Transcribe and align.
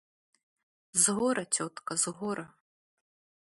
З 1.03 1.15
гора, 1.19 1.43
цётка, 1.59 1.99
з 2.05 2.15
гора. 2.23 2.47